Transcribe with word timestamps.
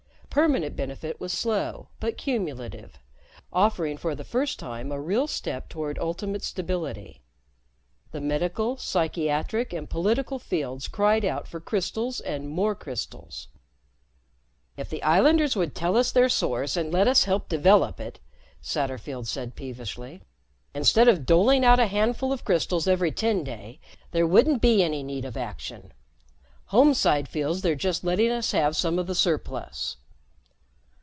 Permanent 0.33 0.77
benefit 0.77 1.19
was 1.19 1.33
slow 1.33 1.89
but 1.99 2.17
cumulative, 2.17 2.97
offering 3.51 3.97
for 3.97 4.15
the 4.15 4.23
first 4.23 4.57
time 4.59 4.89
a 4.89 4.97
real 4.97 5.27
step 5.27 5.67
toward 5.67 5.99
ultimate 5.99 6.41
stability. 6.41 7.19
The 8.13 8.21
medical, 8.21 8.77
psychiatric 8.77 9.73
and 9.73 9.89
political 9.89 10.39
fields 10.39 10.87
cried 10.87 11.25
out 11.25 11.49
for 11.49 11.59
crystals 11.59 12.21
and 12.21 12.47
more 12.47 12.75
crystals. 12.75 13.49
"If 14.77 14.89
the 14.89 15.03
islanders 15.03 15.57
would 15.57 15.75
tell 15.75 15.97
us 15.97 16.13
their 16.13 16.29
source 16.29 16.77
and 16.77 16.93
let 16.93 17.09
us 17.09 17.25
help 17.25 17.49
develop 17.49 17.99
it," 17.99 18.21
Satterfield 18.63 19.27
said 19.27 19.57
peevishly, 19.57 20.21
"instead 20.73 21.09
of 21.09 21.25
doling 21.25 21.65
out 21.65 21.77
a 21.77 21.87
handful 21.87 22.31
of 22.31 22.45
crystals 22.45 22.87
every 22.87 23.11
Tenday, 23.11 23.79
there 24.11 24.25
wouldn't 24.25 24.61
be 24.61 24.81
any 24.81 25.03
need 25.03 25.25
of 25.25 25.35
action. 25.35 25.91
Homeside 26.69 27.27
feels 27.27 27.61
they're 27.61 27.75
just 27.75 28.05
letting 28.05 28.31
us 28.31 28.53
have 28.53 28.77
some 28.77 28.97
of 28.97 29.07
the 29.07 29.15
surplus." 29.15 29.97